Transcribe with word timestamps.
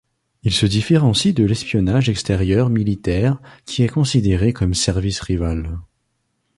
Il 0.41 0.51
se 0.51 0.65
différencie 0.65 1.31
de 1.31 1.43
l’espionnage 1.45 2.09
extérieur 2.09 2.71
militaire 2.71 3.39
qui 3.65 3.83
est 3.83 3.87
considéré 3.87 4.51
comme 4.51 4.73
service 4.73 5.19
rival. 5.21 5.77